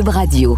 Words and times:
Radio. 0.00 0.56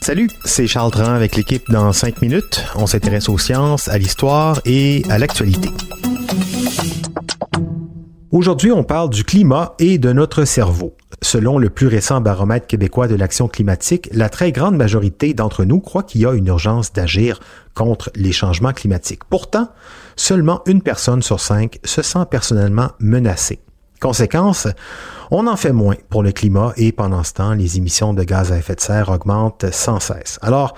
Salut, 0.00 0.30
c'est 0.46 0.66
Charles 0.66 0.90
Tran 0.90 1.12
avec 1.12 1.36
l'équipe 1.36 1.62
dans 1.70 1.92
5 1.92 2.22
minutes. 2.22 2.64
On 2.74 2.86
s'intéresse 2.86 3.28
aux 3.28 3.36
sciences, 3.36 3.88
à 3.88 3.98
l'histoire 3.98 4.62
et 4.64 5.02
à 5.10 5.18
l'actualité. 5.18 5.68
Aujourd'hui, 8.30 8.72
on 8.72 8.82
parle 8.82 9.10
du 9.10 9.24
climat 9.24 9.74
et 9.78 9.98
de 9.98 10.10
notre 10.10 10.46
cerveau. 10.46 10.96
Selon 11.20 11.58
le 11.58 11.68
plus 11.68 11.86
récent 11.86 12.22
baromètre 12.22 12.66
québécois 12.66 13.08
de 13.08 13.14
l'action 13.14 13.46
climatique, 13.46 14.08
la 14.10 14.30
très 14.30 14.50
grande 14.50 14.76
majorité 14.76 15.34
d'entre 15.34 15.64
nous 15.64 15.80
croit 15.80 16.04
qu'il 16.04 16.22
y 16.22 16.26
a 16.26 16.32
une 16.32 16.46
urgence 16.46 16.94
d'agir 16.94 17.40
contre 17.74 18.10
les 18.14 18.32
changements 18.32 18.72
climatiques. 18.72 19.24
Pourtant, 19.28 19.68
seulement 20.16 20.62
une 20.66 20.80
personne 20.80 21.20
sur 21.20 21.40
cinq 21.40 21.78
se 21.84 22.00
sent 22.00 22.24
personnellement 22.30 22.92
menacée. 23.00 23.60
Conséquence, 24.00 24.68
on 25.30 25.46
en 25.46 25.56
fait 25.56 25.72
moins 25.72 25.96
pour 26.08 26.22
le 26.22 26.32
climat 26.32 26.72
et 26.76 26.92
pendant 26.92 27.22
ce 27.24 27.34
temps, 27.34 27.52
les 27.52 27.76
émissions 27.76 28.14
de 28.14 28.22
gaz 28.22 28.52
à 28.52 28.58
effet 28.58 28.74
de 28.74 28.80
serre 28.80 29.08
augmentent 29.10 29.70
sans 29.72 30.00
cesse. 30.00 30.38
Alors, 30.42 30.74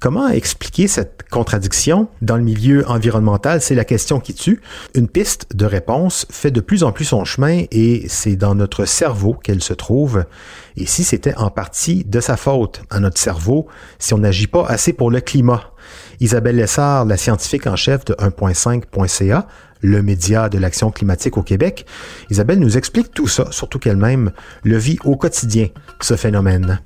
Comment 0.00 0.28
expliquer 0.28 0.88
cette 0.88 1.24
contradiction? 1.30 2.08
Dans 2.22 2.38
le 2.38 2.42
milieu 2.42 2.88
environnemental? 2.88 3.60
C'est 3.60 3.74
la 3.74 3.84
question 3.84 4.18
qui 4.18 4.32
tue. 4.32 4.62
Une 4.94 5.08
piste 5.08 5.54
de 5.54 5.66
réponse 5.66 6.26
fait 6.30 6.50
de 6.50 6.62
plus 6.62 6.84
en 6.84 6.90
plus 6.90 7.04
son 7.04 7.26
chemin 7.26 7.64
et 7.70 8.06
c'est 8.08 8.36
dans 8.36 8.54
notre 8.54 8.86
cerveau 8.86 9.34
qu'elle 9.34 9.62
se 9.62 9.74
trouve. 9.74 10.24
Et 10.78 10.86
si 10.86 11.04
c'était 11.04 11.36
en 11.36 11.50
partie 11.50 12.04
de 12.04 12.18
sa 12.20 12.38
faute 12.38 12.80
à 12.88 12.98
notre 12.98 13.20
cerveau, 13.20 13.66
si 13.98 14.14
on 14.14 14.18
n'agit 14.18 14.46
pas 14.46 14.64
assez 14.64 14.94
pour 14.94 15.10
le 15.10 15.20
climat? 15.20 15.64
Isabelle 16.18 16.56
Lessard, 16.56 17.04
la 17.04 17.18
scientifique 17.18 17.66
en 17.66 17.76
chef 17.76 18.06
de 18.06 18.14
1.5.ca, 18.14 19.46
le 19.82 20.02
média 20.02 20.48
de 20.48 20.58
l'action 20.58 20.90
climatique 20.90 21.36
au 21.36 21.42
Québec. 21.42 21.86
Isabelle 22.30 22.58
nous 22.58 22.76
explique 22.76 23.12
tout 23.12 23.28
ça, 23.28 23.50
surtout 23.50 23.78
qu'elle-même 23.78 24.32
le 24.64 24.76
vit 24.76 24.98
au 25.04 25.16
quotidien, 25.16 25.68
ce 26.00 26.16
phénomène. 26.16 26.80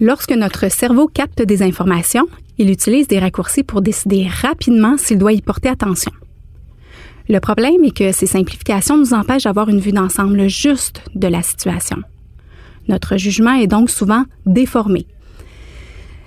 Lorsque 0.00 0.32
notre 0.32 0.70
cerveau 0.70 1.08
capte 1.08 1.42
des 1.42 1.62
informations, 1.62 2.26
il 2.56 2.70
utilise 2.70 3.08
des 3.08 3.18
raccourcis 3.18 3.62
pour 3.62 3.82
décider 3.82 4.26
rapidement 4.28 4.96
s'il 4.96 5.18
doit 5.18 5.32
y 5.32 5.42
porter 5.42 5.68
attention. 5.68 6.12
Le 7.28 7.38
problème 7.38 7.84
est 7.84 7.96
que 7.96 8.10
ces 8.12 8.26
simplifications 8.26 8.96
nous 8.96 9.14
empêchent 9.14 9.44
d'avoir 9.44 9.68
une 9.68 9.78
vue 9.78 9.92
d'ensemble 9.92 10.48
juste 10.48 11.02
de 11.14 11.28
la 11.28 11.42
situation. 11.42 11.98
Notre 12.88 13.18
jugement 13.18 13.52
est 13.52 13.66
donc 13.66 13.88
souvent 13.88 14.24
déformé. 14.46 15.06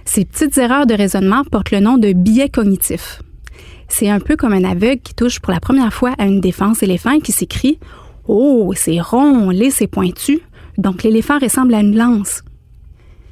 Ces 0.05 0.23
petites 0.23 0.57
erreurs 0.57 0.85
de 0.85 0.93
raisonnement 0.93 1.43
portent 1.43 1.71
le 1.71 1.79
nom 1.79 1.97
de 1.97 2.13
biais 2.13 2.49
cognitifs. 2.49 3.21
C'est 3.87 4.09
un 4.09 4.19
peu 4.19 4.35
comme 4.35 4.53
un 4.53 4.63
aveugle 4.63 5.01
qui 5.01 5.13
touche 5.13 5.39
pour 5.39 5.53
la 5.53 5.59
première 5.59 5.93
fois 5.93 6.13
à 6.17 6.25
une 6.25 6.41
défense 6.41 6.83
éléphant 6.83 7.11
et 7.11 7.21
qui 7.21 7.31
s'écrie 7.31 7.79
Oh, 8.27 8.73
c'est 8.75 9.01
rond, 9.01 9.49
lisse 9.49 9.81
et 9.81 9.87
pointu, 9.87 10.39
donc 10.77 11.03
l'éléphant 11.03 11.39
ressemble 11.39 11.73
à 11.73 11.81
une 11.81 11.95
lance. 11.95 12.43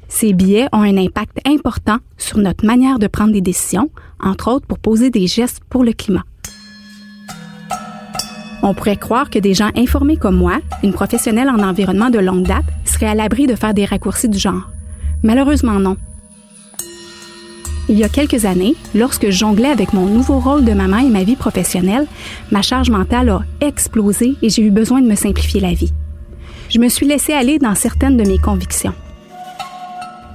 Ces 0.08 0.34
biais 0.34 0.68
ont 0.72 0.82
un 0.82 0.98
impact 0.98 1.38
important 1.46 1.96
sur 2.18 2.36
notre 2.36 2.66
manière 2.66 2.98
de 2.98 3.06
prendre 3.06 3.32
des 3.32 3.40
décisions, 3.40 3.90
entre 4.20 4.52
autres 4.52 4.66
pour 4.66 4.78
poser 4.78 5.08
des 5.08 5.26
gestes 5.26 5.62
pour 5.70 5.84
le 5.84 5.92
climat. 5.92 6.24
On 8.62 8.74
pourrait 8.74 8.96
croire 8.96 9.30
que 9.30 9.38
des 9.38 9.54
gens 9.54 9.70
informés 9.74 10.18
comme 10.18 10.36
moi, 10.36 10.58
une 10.84 10.92
professionnelle 10.92 11.48
en 11.48 11.58
environnement 11.60 12.10
de 12.10 12.18
longue 12.18 12.46
date, 12.46 12.66
seraient 12.84 13.06
à 13.06 13.14
l'abri 13.14 13.46
de 13.46 13.56
faire 13.56 13.74
des 13.74 13.86
raccourcis 13.86 14.28
du 14.28 14.38
genre. 14.38 14.68
Malheureusement 15.22 15.80
non. 15.80 15.96
Il 17.88 17.98
y 17.98 18.04
a 18.04 18.08
quelques 18.08 18.44
années, 18.44 18.76
lorsque 18.94 19.26
je 19.26 19.36
jonglais 19.36 19.68
avec 19.68 19.92
mon 19.92 20.06
nouveau 20.06 20.38
rôle 20.38 20.64
de 20.64 20.72
maman 20.72 20.98
et 20.98 21.08
ma 21.08 21.24
vie 21.24 21.36
professionnelle, 21.36 22.06
ma 22.50 22.62
charge 22.62 22.90
mentale 22.90 23.28
a 23.28 23.42
explosé 23.60 24.36
et 24.40 24.50
j'ai 24.50 24.62
eu 24.62 24.70
besoin 24.70 25.00
de 25.00 25.08
me 25.08 25.16
simplifier 25.16 25.60
la 25.60 25.72
vie. 25.72 25.92
Je 26.70 26.78
me 26.78 26.88
suis 26.88 27.06
laissée 27.06 27.32
aller 27.32 27.58
dans 27.58 27.74
certaines 27.74 28.16
de 28.16 28.22
mes 28.22 28.38
convictions. 28.38 28.94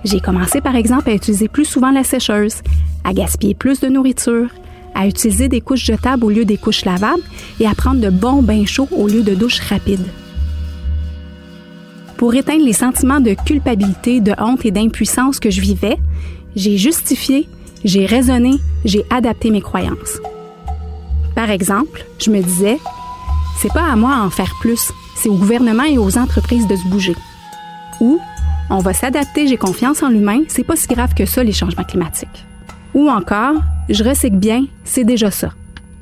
J'ai 0.03 0.19
commencé 0.19 0.62
par 0.62 0.75
exemple 0.75 1.09
à 1.09 1.13
utiliser 1.13 1.47
plus 1.47 1.66
souvent 1.66 1.91
la 1.91 2.03
sécheuse, 2.03 2.62
à 3.03 3.13
gaspiller 3.13 3.56
plus 3.56 3.79
de 3.79 3.88
nourriture, 3.88 4.50
à 4.94 5.08
utiliser 5.08 5.47
des 5.47 5.62
couches 5.62 5.85
jetables 5.85 6.25
au 6.25 6.29
lieu 6.29 6.44
des 6.44 6.58
couches 6.58 6.85
lavables 6.85 7.24
et 7.59 7.68
à 7.68 7.74
prendre 7.75 8.02
de 8.02 8.09
bons 8.09 8.41
bains 8.41 8.66
chauds 8.66 8.90
au 8.91 9.08
lieu 9.08 9.24
de 9.24 9.35
douches 9.35 9.59
rapides. 9.62 10.08
Pour 12.18 12.34
éteindre 12.35 12.66
les 12.66 12.74
sentiments 12.74 13.19
de 13.19 13.35
culpabilité, 13.46 14.19
de 14.22 14.34
honte 14.40 14.66
et 14.66 14.72
d'impuissance 14.72 15.40
que 15.40 15.52
je 15.52 15.62
vivais, 15.62 15.97
j'ai 16.57 16.75
justifié, 16.75 17.47
j'ai 17.85 18.07
raisonné, 18.07 18.56
j'ai 18.84 19.06
adapté 19.12 19.51
mes 19.51 19.62
croyances. 19.62 20.19
Par 21.35 21.51
exemple, 21.51 22.03
je 22.18 22.31
me 22.31 22.41
disais, 22.41 22.79
c'est 23.62 23.72
pas 23.72 23.84
à 23.84 23.95
moi 23.95 24.16
à 24.16 24.22
en 24.22 24.31
faire 24.31 24.53
plus, 24.59 24.91
c'est 25.16 25.29
au 25.29 25.35
gouvernement 25.35 25.84
et 25.84 26.00
aux 26.00 26.17
entreprises 26.17 26.67
de 26.67 26.75
se 26.75 26.88
bouger. 26.88 27.16
Ou 28.01 28.19
on 28.72 28.79
va 28.79 28.94
s'adapter, 28.94 29.47
j'ai 29.47 29.57
confiance 29.57 30.01
en 30.01 30.09
l'humain, 30.09 30.41
c'est 30.47 30.63
pas 30.63 30.75
si 30.75 30.88
grave 30.88 31.13
que 31.13 31.28
ça, 31.28 31.44
les 31.44 31.51
changements 31.51 31.84
climatiques. 31.84 32.44
Ou 32.96 33.07
encore, 33.07 33.53
je 33.88 34.03
recycle 34.03 34.38
bien, 34.38 34.66
c'est 34.84 35.03
déjà 35.03 35.29
ça. 35.29 35.51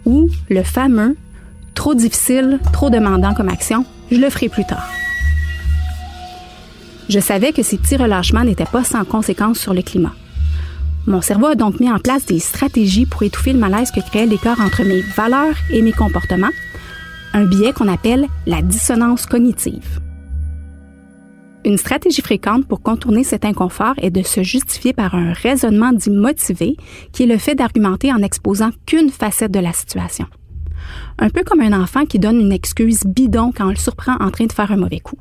Ou 0.06 0.30
le 0.50 0.64
fameux, 0.64 1.18
trop 1.74 1.96
difficile, 1.96 2.60
trop 2.72 2.90
demandant 2.90 3.34
comme 3.34 3.50
action, 3.50 3.84
je 4.10 4.18
le 4.18 4.30
ferai 4.30 4.48
plus 4.48 4.66
tard. 4.66 4.88
Je 7.10 7.20
savais 7.20 7.52
que 7.52 7.62
ces 7.62 7.78
petits 7.78 7.98
relâchements 7.98 8.46
n'étaient 8.46 8.64
pas 8.64 8.86
sans 8.86 9.04
conséquences 9.04 9.60
sur 9.60 9.74
le 9.74 9.82
climat. 9.82 10.14
Mon 11.08 11.22
cerveau 11.22 11.48
a 11.48 11.56
donc 11.56 11.80
mis 11.80 11.92
en 11.92 12.00
place 12.00 12.26
des 12.26 12.40
stratégies 12.40 13.06
pour 13.06 13.22
étouffer 13.22 13.54
le 13.54 13.60
malaise 13.60 13.92
que 13.92 14.00
créait 14.00 14.26
l'écart 14.26 14.60
entre 14.60 14.84
mes 14.84 15.02
valeurs 15.02 15.56
et 15.70 15.84
mes 15.84 15.92
comportements, 15.92 16.50
un 17.34 17.46
biais 17.46 17.74
qu'on 17.74 17.88
appelle 17.88 18.28
la 18.48 18.64
dissonance 18.64 19.28
cognitive. 19.28 20.00
Une 21.64 21.78
stratégie 21.78 22.22
fréquente 22.22 22.68
pour 22.68 22.82
contourner 22.82 23.24
cet 23.24 23.46
inconfort 23.46 23.94
est 23.98 24.10
de 24.10 24.24
se 24.24 24.42
justifier 24.42 24.94
par 24.94 25.14
un 25.14 25.34
raisonnement 25.34 25.92
dit 25.92 26.10
motivé, 26.10 26.76
qui 27.12 27.24
est 27.24 27.28
le 27.28 27.38
fait 27.38 27.56
d'argumenter 27.56 28.12
en 28.12 28.24
exposant 28.24 28.70
qu'une 28.86 29.10
facette 29.10 29.52
de 29.52 29.60
la 29.60 29.74
situation. 29.74 30.26
Un 31.20 31.30
peu 31.30 31.44
comme 31.44 31.62
un 31.62 31.80
enfant 31.80 32.06
qui 32.06 32.20
donne 32.20 32.40
une 32.40 32.52
excuse 32.52 33.04
bidon 33.06 33.52
quand 33.56 33.68
on 33.68 33.72
le 33.72 33.76
surprend 33.76 34.16
en 34.20 34.32
train 34.32 34.46
de 34.46 34.54
faire 34.54 34.72
un 34.72 34.78
mauvais 34.78 35.00
coup. 35.00 35.18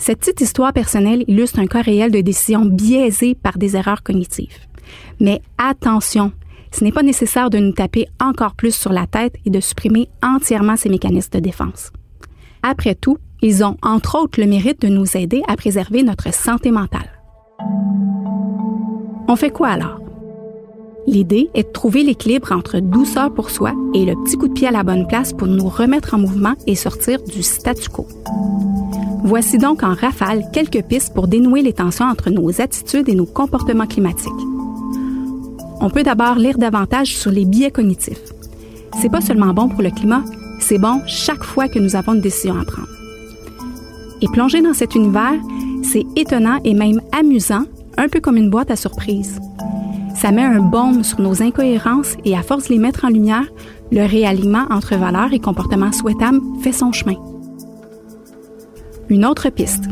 Cette 0.00 0.20
petite 0.20 0.40
histoire 0.40 0.72
personnelle 0.72 1.24
illustre 1.28 1.58
un 1.58 1.66
cas 1.66 1.82
réel 1.82 2.10
de 2.10 2.22
décision 2.22 2.64
biaisée 2.64 3.34
par 3.34 3.58
des 3.58 3.76
erreurs 3.76 4.02
cognitives. 4.02 4.56
Mais 5.20 5.42
attention, 5.58 6.32
ce 6.72 6.82
n'est 6.82 6.90
pas 6.90 7.02
nécessaire 7.02 7.50
de 7.50 7.58
nous 7.58 7.72
taper 7.72 8.08
encore 8.18 8.54
plus 8.54 8.74
sur 8.74 8.94
la 8.94 9.06
tête 9.06 9.34
et 9.44 9.50
de 9.50 9.60
supprimer 9.60 10.08
entièrement 10.22 10.78
ces 10.78 10.88
mécanismes 10.88 11.32
de 11.34 11.40
défense. 11.40 11.92
Après 12.62 12.94
tout, 12.94 13.18
ils 13.42 13.62
ont 13.62 13.76
entre 13.82 14.18
autres 14.18 14.40
le 14.40 14.46
mérite 14.46 14.80
de 14.80 14.88
nous 14.88 15.18
aider 15.18 15.42
à 15.48 15.56
préserver 15.56 16.02
notre 16.02 16.32
santé 16.32 16.70
mentale. 16.70 17.20
On 19.28 19.36
fait 19.36 19.50
quoi 19.50 19.68
alors? 19.68 20.00
L'idée 21.06 21.50
est 21.54 21.64
de 21.64 21.72
trouver 21.72 22.02
l'équilibre 22.02 22.52
entre 22.52 22.78
douceur 22.78 23.32
pour 23.32 23.50
soi 23.50 23.72
et 23.94 24.04
le 24.04 24.14
petit 24.22 24.36
coup 24.36 24.48
de 24.48 24.52
pied 24.52 24.68
à 24.68 24.70
la 24.70 24.82
bonne 24.82 25.06
place 25.06 25.32
pour 25.32 25.48
nous 25.48 25.68
remettre 25.68 26.14
en 26.14 26.18
mouvement 26.18 26.54
et 26.66 26.74
sortir 26.74 27.22
du 27.22 27.42
statu 27.42 27.88
quo. 27.88 28.06
Voici 29.22 29.58
donc 29.58 29.82
en 29.82 29.94
rafale 29.94 30.44
quelques 30.52 30.82
pistes 30.82 31.14
pour 31.14 31.28
dénouer 31.28 31.62
les 31.62 31.72
tensions 31.72 32.06
entre 32.06 32.30
nos 32.30 32.60
attitudes 32.60 33.08
et 33.08 33.14
nos 33.14 33.26
comportements 33.26 33.86
climatiques. 33.86 34.32
On 35.80 35.90
peut 35.90 36.02
d'abord 36.02 36.36
lire 36.36 36.58
davantage 36.58 37.16
sur 37.16 37.30
les 37.30 37.44
biais 37.44 37.70
cognitifs. 37.70 38.32
C'est 39.00 39.10
pas 39.10 39.20
seulement 39.20 39.54
bon 39.54 39.68
pour 39.68 39.82
le 39.82 39.90
climat, 39.90 40.24
c'est 40.58 40.78
bon 40.78 41.00
chaque 41.06 41.44
fois 41.44 41.68
que 41.68 41.78
nous 41.78 41.96
avons 41.96 42.14
une 42.14 42.20
décision 42.20 42.58
à 42.58 42.64
prendre. 42.64 42.88
Et 44.20 44.28
plonger 44.28 44.60
dans 44.60 44.74
cet 44.74 44.94
univers, 44.94 45.40
c'est 45.82 46.04
étonnant 46.16 46.60
et 46.64 46.74
même 46.74 47.00
amusant, 47.12 47.64
un 47.96 48.08
peu 48.08 48.20
comme 48.20 48.36
une 48.36 48.50
boîte 48.50 48.70
à 48.70 48.76
surprises. 48.76 49.40
Ça 50.20 50.32
met 50.32 50.42
un 50.42 50.60
baume 50.60 51.02
sur 51.02 51.18
nos 51.22 51.42
incohérences 51.42 52.18
et 52.26 52.36
à 52.36 52.42
force 52.42 52.64
de 52.64 52.74
les 52.74 52.78
mettre 52.78 53.06
en 53.06 53.08
lumière, 53.08 53.46
le 53.90 54.04
réalignement 54.04 54.66
entre 54.68 54.94
valeurs 54.96 55.32
et 55.32 55.38
comportements 55.38 55.92
souhaitables 55.92 56.42
fait 56.60 56.72
son 56.72 56.92
chemin. 56.92 57.14
Une 59.08 59.24
autre 59.24 59.48
piste. 59.48 59.84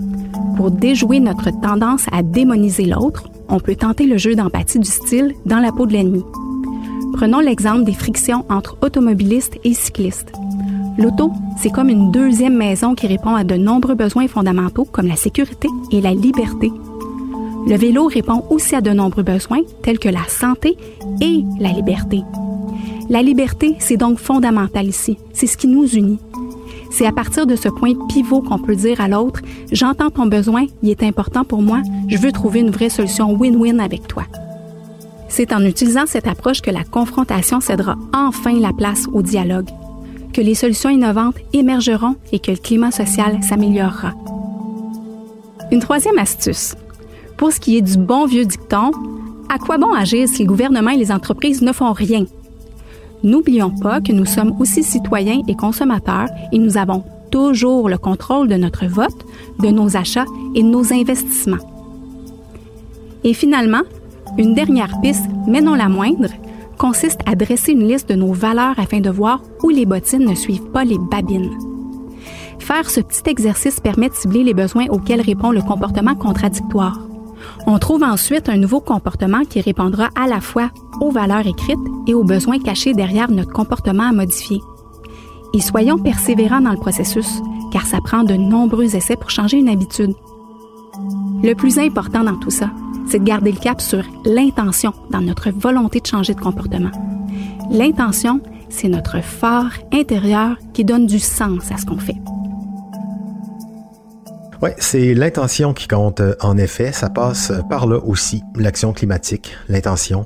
Pour 0.55 0.71
déjouer 0.71 1.21
notre 1.21 1.51
tendance 1.63 2.05
à 2.13 2.23
démoniser 2.23 2.85
l'autre, 2.85 3.31
on 3.49 3.59
peut 3.59 3.75
tenter 3.75 4.05
le 4.05 4.19
jeu 4.19 4.35
d'empathie 4.35 4.79
du 4.79 4.91
style 4.91 5.33
dans 5.47 5.61
la 5.61 5.73
peau 5.73 5.87
de 5.87 5.95
l'ennemi. 5.95 6.23
Prenons 7.15 7.41
l'exemple 7.41 7.85
des 7.85 7.95
frictions 7.95 8.45
entre 8.51 8.77
automobilistes 8.83 9.57
et 9.65 9.73
cyclistes. 9.73 10.33
L'auto, 10.99 11.33
c'est 11.57 11.71
comme 11.71 11.89
une 11.89 12.11
deuxième 12.11 12.55
maison 12.55 12.95
qui 12.95 13.07
répond 13.07 13.35
à 13.35 13.45
de 13.45 13.55
nombreux 13.55 13.95
besoins 13.95 14.29
fondamentaux 14.29 14.85
comme 14.85 15.07
la 15.07 15.17
sécurité 15.17 15.69
et 15.91 16.03
la 16.03 16.13
liberté. 16.13 16.71
Le 17.69 17.77
vélo 17.77 18.07
répond 18.07 18.45
aussi 18.49 18.75
à 18.75 18.81
de 18.81 18.91
nombreux 18.91 19.23
besoins 19.23 19.61
tels 19.83 19.99
que 19.99 20.09
la 20.09 20.27
santé 20.27 20.79
et 21.21 21.45
la 21.61 21.69
liberté. 21.69 22.23
La 23.11 23.21
liberté, 23.21 23.77
c'est 23.79 23.99
donc 23.99 24.19
fondamental 24.19 24.87
ici. 24.87 25.19
C'est 25.35 25.47
ce 25.47 25.59
qui 25.59 25.67
nous 25.67 25.87
unit. 25.87 26.19
C'est 26.91 27.05
à 27.05 27.13
partir 27.13 27.47
de 27.47 27.57
ce 27.57 27.69
point 27.69 27.93
pivot 28.09 28.41
qu'on 28.41 28.59
peut 28.59 28.75
dire 28.75 29.03
à 29.03 29.09
l'autre, 29.09 29.43
j'entends 29.71 30.09
ton 30.09 30.25
besoin, 30.25 30.65
il 30.83 30.89
est 30.89 31.03
important 31.03 31.45
pour 31.45 31.61
moi, 31.61 31.83
je 32.09 32.17
veux 32.17 32.33
trouver 32.33 32.61
une 32.61 32.71
vraie 32.71 32.89
solution 32.89 33.37
win-win 33.37 33.81
avec 33.81 34.09
toi. 34.09 34.25
C'est 35.29 35.53
en 35.53 35.63
utilisant 35.63 36.07
cette 36.07 36.27
approche 36.27 36.63
que 36.63 36.71
la 36.71 36.85
confrontation 36.85 37.61
cédera 37.61 37.97
enfin 38.15 38.59
la 38.59 38.73
place 38.73 39.05
au 39.13 39.21
dialogue, 39.21 39.69
que 40.33 40.41
les 40.41 40.55
solutions 40.55 40.89
innovantes 40.89 41.37
émergeront 41.53 42.17
et 42.33 42.39
que 42.39 42.51
le 42.51 42.57
climat 42.57 42.93
social 42.93 43.43
s'améliorera. 43.43 44.15
Une 45.71 45.81
troisième 45.81 46.17
astuce. 46.17 46.75
Pour 47.39 47.53
ce 47.53 47.61
qui 47.61 47.77
est 47.77 47.83
du 47.83 47.97
bon 47.97 48.27
vieux 48.27 48.45
dicton, 48.45 48.91
à 49.49 49.59
quoi 49.59 49.79
bon 49.79 49.95
agir 49.95 50.29
si 50.29 50.43
le 50.43 50.49
gouvernement 50.49 50.91
et 50.91 50.97
les 50.97 51.13
entreprises 51.13 51.63
ne 51.63 51.73
font 51.73 51.93
rien? 51.93 52.25
N'oublions 53.23 53.71
pas 53.71 54.01
que 54.01 54.11
nous 54.11 54.25
sommes 54.25 54.61
aussi 54.61 54.83
citoyens 54.83 55.43
et 55.47 55.55
consommateurs 55.55 56.27
et 56.53 56.59
nous 56.59 56.77
avons 56.77 57.05
toujours 57.31 57.89
le 57.89 57.97
contrôle 57.97 58.49
de 58.49 58.57
notre 58.57 58.87
vote, 58.87 59.25
de 59.61 59.69
nos 59.69 59.97
achats 59.97 60.25
et 60.57 60.65
de 60.65 60.69
nos 60.69 60.93
investissements. 60.93 61.65
Et 63.23 63.35
finalement, 63.35 63.83
une 64.37 64.55
dernière 64.55 65.01
piste, 65.01 65.29
mais 65.47 65.61
non 65.61 65.77
la 65.77 65.89
moindre, 65.89 66.31
consiste 66.77 67.21
à 67.25 67.37
dresser 67.37 67.71
une 67.71 67.87
liste 67.87 68.09
de 68.09 68.17
nos 68.17 68.33
valeurs 68.33 68.79
afin 68.79 68.99
de 68.99 69.11
voir 69.11 69.43
où 69.63 69.69
les 69.69 69.87
bottines 69.87 70.29
ne 70.29 70.35
suivent 70.35 70.71
pas 70.73 70.85
les 70.85 70.99
babines. 70.99 71.57
Faire 72.59 72.91
ce 72.91 73.01
petit 73.01 73.31
exercice 73.31 73.79
permet 73.79 74.09
de 74.09 74.15
cibler 74.15 74.43
les 74.43 74.55
besoins 74.55 74.87
auxquels 74.89 75.21
répond 75.21 75.53
le 75.53 75.63
comportement 75.63 76.17
contradictoire. 76.17 77.08
On 77.67 77.79
trouve 77.79 78.03
ensuite 78.03 78.49
un 78.49 78.57
nouveau 78.57 78.81
comportement 78.81 79.45
qui 79.45 79.61
répondra 79.61 80.09
à 80.15 80.27
la 80.27 80.41
fois 80.41 80.71
aux 81.01 81.11
valeurs 81.11 81.47
écrites 81.47 81.79
et 82.07 82.15
aux 82.15 82.25
besoins 82.25 82.59
cachés 82.59 82.95
derrière 82.95 83.31
notre 83.31 83.53
comportement 83.53 84.09
à 84.09 84.13
modifier. 84.13 84.61
Et 85.55 85.61
soyons 85.61 85.99
persévérants 85.99 86.61
dans 86.61 86.73
le 86.73 86.79
processus, 86.79 87.41
car 87.73 87.87
ça 87.87 88.01
prend 88.01 88.23
de 88.23 88.35
nombreux 88.35 88.97
essais 88.97 89.17
pour 89.17 89.31
changer 89.31 89.59
une 89.59 89.69
habitude. 89.69 90.15
Le 91.43 91.55
plus 91.55 91.79
important 91.79 92.25
dans 92.25 92.37
tout 92.37 92.51
ça, 92.51 92.71
c'est 93.07 93.21
de 93.21 93.25
garder 93.25 93.53
le 93.53 93.59
cap 93.59 93.81
sur 93.81 94.03
l'intention 94.25 94.93
dans 95.11 95.21
notre 95.21 95.51
volonté 95.51 96.01
de 96.01 96.07
changer 96.07 96.35
de 96.35 96.41
comportement. 96.41 96.91
L'intention, 97.71 98.41
c'est 98.69 98.89
notre 98.89 99.23
phare 99.23 99.73
intérieur 99.93 100.57
qui 100.73 100.85
donne 100.85 101.07
du 101.07 101.19
sens 101.19 101.71
à 101.73 101.77
ce 101.77 101.87
qu'on 101.87 101.99
fait. 101.99 102.17
Oui, 104.61 104.71
c'est 104.79 105.15
l'intention 105.15 105.73
qui 105.73 105.87
compte. 105.87 106.21
Euh, 106.21 106.35
en 106.41 106.59
effet, 106.59 106.91
ça 106.91 107.09
passe 107.09 107.53
par 107.71 107.87
là 107.87 107.99
aussi, 107.99 108.43
l'action 108.57 108.93
climatique, 108.93 109.57
l'intention. 109.69 110.25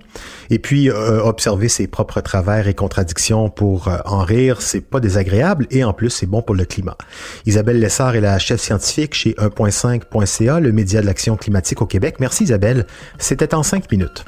Et 0.49 0.58
puis, 0.58 0.88
euh, 0.88 1.23
observer 1.23 1.69
ses 1.69 1.87
propres 1.87 2.23
travers 2.23 2.67
et 2.67 2.73
contradictions 2.73 3.50
pour 3.50 3.88
euh, 3.88 3.99
en 4.06 4.20
rire, 4.20 4.62
c'est 4.62 4.81
pas 4.81 5.00
désagréable 5.00 5.67
et 5.70 5.84
en 5.84 5.93
plus, 5.93 6.08
c'est 6.08 6.26
bon 6.26 6.40
pour 6.40 6.55
le 6.55 6.64
climat. 6.64 6.96
Isabelle 7.44 7.79
Lessard 7.79 8.17
est 8.17 8.23
la 8.23 8.38
chef 8.38 8.61
scientifique 8.61 9.14
chez 9.14 9.32
1.5.ca, 9.32 10.61
le 10.61 10.73
média 10.73 11.02
de 11.02 11.06
l'action 11.06 11.37
climatique 11.37 11.82
au 11.82 11.87
Québec. 11.87 12.17
Merci 12.19 12.44
Isabelle. 12.44 12.87
C'était 13.19 13.55
en 13.55 13.62
cinq 13.62 13.93
minutes. 13.93 14.25